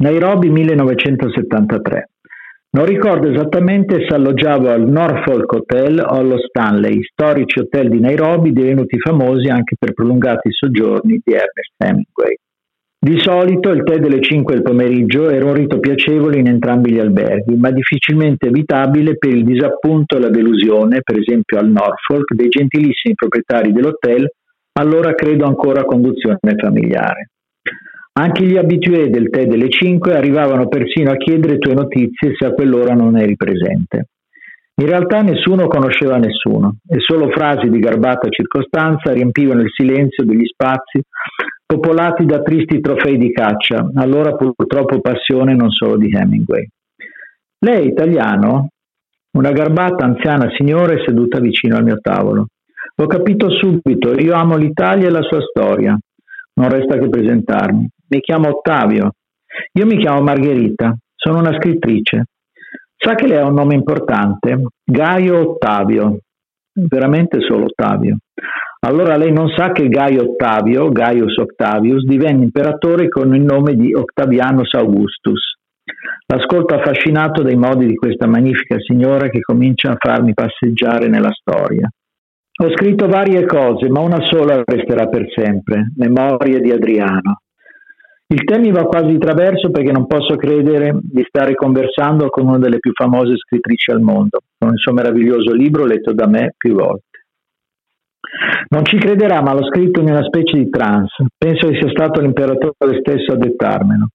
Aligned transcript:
Nairobi 0.00 0.48
1973. 0.48 2.08
Non 2.70 2.86
ricordo 2.86 3.30
esattamente 3.30 4.06
se 4.08 4.14
alloggiavo 4.14 4.70
al 4.70 4.88
Norfolk 4.88 5.52
Hotel 5.52 5.98
o 5.98 6.14
allo 6.14 6.38
Stanley, 6.38 7.02
storici 7.02 7.58
hotel 7.58 7.90
di 7.90 8.00
Nairobi 8.00 8.54
divenuti 8.54 8.98
famosi 8.98 9.48
anche 9.48 9.76
per 9.78 9.92
prolungati 9.92 10.50
soggiorni 10.52 11.20
di 11.22 11.32
Ernest 11.34 11.74
Hemingway. 11.76 12.34
Di 12.98 13.18
solito 13.18 13.68
il 13.72 13.82
tè 13.82 13.98
delle 13.98 14.22
5 14.22 14.54
del 14.54 14.62
pomeriggio 14.62 15.28
era 15.28 15.44
un 15.44 15.52
rito 15.52 15.78
piacevole 15.80 16.38
in 16.38 16.46
entrambi 16.46 16.92
gli 16.92 16.98
alberghi, 16.98 17.56
ma 17.56 17.70
difficilmente 17.70 18.46
evitabile 18.46 19.18
per 19.18 19.34
il 19.34 19.44
disappunto 19.44 20.16
e 20.16 20.20
la 20.20 20.30
delusione, 20.30 21.02
per 21.02 21.18
esempio 21.18 21.58
al 21.58 21.68
Norfolk, 21.68 22.32
dei 22.34 22.48
gentilissimi 22.48 23.14
proprietari 23.14 23.70
dell'hotel, 23.70 24.26
allora 24.78 25.12
credo 25.12 25.44
ancora 25.44 25.80
a 25.80 25.84
conduzione 25.84 26.38
familiare. 26.56 27.28
Anche 28.12 28.44
gli 28.44 28.56
abitué 28.56 29.08
del 29.08 29.30
tè 29.30 29.46
delle 29.46 29.68
5 29.68 30.16
arrivavano 30.16 30.68
persino 30.68 31.10
a 31.10 31.16
chiedere 31.16 31.58
tue 31.58 31.74
notizie 31.74 32.34
se 32.36 32.44
a 32.44 32.52
quell'ora 32.52 32.94
non 32.94 33.16
eri 33.16 33.36
presente. 33.36 34.08
In 34.80 34.86
realtà 34.86 35.20
nessuno 35.20 35.68
conosceva 35.68 36.16
nessuno 36.16 36.76
e 36.88 36.96
solo 37.00 37.28
frasi 37.28 37.68
di 37.68 37.78
garbata 37.78 38.28
circostanza 38.30 39.12
riempivano 39.12 39.60
il 39.60 39.70
silenzio 39.70 40.24
degli 40.24 40.46
spazi 40.46 41.02
popolati 41.66 42.24
da 42.24 42.42
tristi 42.42 42.80
trofei 42.80 43.16
di 43.16 43.30
caccia, 43.30 43.90
allora 43.94 44.34
purtroppo 44.34 45.00
passione 45.00 45.54
non 45.54 45.70
solo 45.70 45.96
di 45.96 46.10
Hemingway. 46.10 46.66
Lei 47.58 47.84
è 47.84 47.86
italiano? 47.90 48.70
Una 49.32 49.52
garbata 49.52 50.04
anziana 50.04 50.50
signore 50.56 51.04
seduta 51.06 51.38
vicino 51.38 51.76
al 51.76 51.84
mio 51.84 51.98
tavolo. 52.00 52.46
Ho 52.96 53.06
capito 53.06 53.50
subito, 53.50 54.14
io 54.18 54.34
amo 54.34 54.56
l'Italia 54.56 55.06
e 55.06 55.10
la 55.10 55.22
sua 55.22 55.40
storia. 55.42 55.96
Non 56.54 56.68
resta 56.68 56.98
che 56.98 57.08
presentarmi. 57.08 57.88
Mi 58.10 58.20
chiamo 58.20 58.48
Ottavio. 58.48 59.12
Io 59.74 59.86
mi 59.86 59.96
chiamo 59.96 60.20
Margherita, 60.20 60.96
sono 61.14 61.38
una 61.38 61.54
scrittrice. 61.54 62.24
Sa 62.96 63.14
che 63.14 63.28
lei 63.28 63.38
ha 63.38 63.46
un 63.46 63.54
nome 63.54 63.74
importante? 63.74 64.62
Gaio 64.84 65.50
Ottavio. 65.50 66.18
Veramente 66.72 67.38
solo 67.40 67.66
Ottavio. 67.66 68.16
Allora 68.80 69.16
lei 69.16 69.32
non 69.32 69.48
sa 69.48 69.70
che 69.70 69.86
Gaio 69.88 70.32
Ottavio, 70.32 70.88
Gaius 70.88 71.36
Octavius, 71.36 72.04
divenne 72.04 72.44
imperatore 72.44 73.08
con 73.08 73.32
il 73.32 73.42
nome 73.42 73.74
di 73.74 73.94
Octavianus 73.94 74.74
Augustus. 74.74 75.54
L'ascolto 76.26 76.74
affascinato 76.74 77.42
dai 77.42 77.56
modi 77.56 77.86
di 77.86 77.94
questa 77.94 78.26
magnifica 78.26 78.76
signora 78.80 79.28
che 79.28 79.40
comincia 79.40 79.92
a 79.92 79.96
farmi 79.98 80.34
passeggiare 80.34 81.08
nella 81.08 81.32
storia. 81.32 81.88
Ho 82.62 82.70
scritto 82.72 83.06
varie 83.06 83.46
cose, 83.46 83.88
ma 83.88 84.00
una 84.00 84.20
sola 84.22 84.62
resterà 84.64 85.06
per 85.06 85.26
sempre, 85.32 85.92
Memorie 85.96 86.60
di 86.60 86.72
Adriano. 86.72 87.42
Il 88.32 88.44
tema 88.44 88.60
mi 88.60 88.70
va 88.70 88.84
quasi 88.84 89.08
di 89.08 89.18
traverso 89.18 89.72
perché 89.72 89.90
non 89.90 90.06
posso 90.06 90.36
credere 90.36 90.96
di 91.02 91.24
stare 91.26 91.56
conversando 91.56 92.28
con 92.28 92.46
una 92.46 92.58
delle 92.58 92.78
più 92.78 92.92
famose 92.92 93.36
scrittrici 93.36 93.90
al 93.90 94.00
mondo, 94.00 94.38
con 94.56 94.70
il 94.70 94.78
suo 94.78 94.92
meraviglioso 94.92 95.52
libro 95.52 95.84
letto 95.84 96.12
da 96.12 96.28
me 96.28 96.54
più 96.56 96.74
volte. 96.74 97.24
Non 98.68 98.84
ci 98.84 98.98
crederà, 98.98 99.42
ma 99.42 99.52
l'ho 99.52 99.66
scritto 99.66 100.00
in 100.00 100.10
una 100.10 100.22
specie 100.22 100.56
di 100.56 100.70
trance. 100.70 101.26
Penso 101.36 101.66
che 101.66 101.80
sia 101.80 101.90
stato 101.90 102.20
l'imperatore 102.20 103.00
stesso 103.00 103.32
a 103.32 103.36
dettarmelo. 103.36 104.06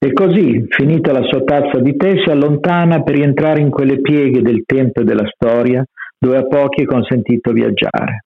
E 0.00 0.12
così, 0.12 0.66
finita 0.68 1.12
la 1.12 1.22
sua 1.22 1.44
tazza 1.44 1.78
di 1.78 1.96
tè, 1.96 2.20
si 2.24 2.30
allontana 2.30 3.02
per 3.02 3.14
rientrare 3.14 3.60
in 3.60 3.70
quelle 3.70 4.00
pieghe 4.00 4.42
del 4.42 4.64
tempo 4.66 5.00
e 5.00 5.04
della 5.04 5.28
storia 5.28 5.84
dove 6.18 6.38
a 6.38 6.46
pochi 6.46 6.82
è 6.82 6.86
consentito 6.86 7.52
viaggiare. 7.52 8.24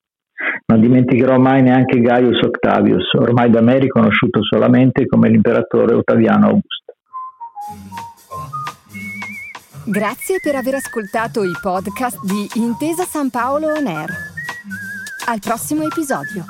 Dimenticherò 0.82 1.38
mai 1.38 1.62
neanche 1.62 2.00
Gaius 2.00 2.41
Octavius, 2.43 3.12
ormai 3.12 3.48
da 3.50 3.60
me 3.60 3.78
riconosciuto 3.78 4.43
solamente 4.43 5.06
come 5.06 5.28
l'imperatore 5.28 5.94
Ottaviano 5.94 6.47
Augusto. 6.47 6.94
Grazie 9.84 10.41
per 10.43 10.56
aver 10.56 10.75
ascoltato 10.75 11.44
i 11.44 11.53
podcast 11.62 12.19
di 12.25 12.48
Intesa 12.60 13.04
San 13.04 13.31
Paolo 13.31 13.69
On 13.69 13.87
Air. 13.87 14.10
Al 15.28 15.38
prossimo 15.38 15.84
episodio. 15.84 16.43